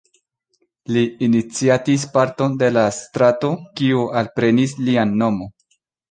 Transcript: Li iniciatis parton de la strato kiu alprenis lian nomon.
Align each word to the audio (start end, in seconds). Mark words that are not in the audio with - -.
Li 0.93 1.01
iniciatis 1.25 2.05
parton 2.15 2.55
de 2.61 2.69
la 2.77 2.85
strato 2.99 3.51
kiu 3.81 4.01
alprenis 4.23 4.73
lian 4.89 5.13
nomon. 5.21 5.53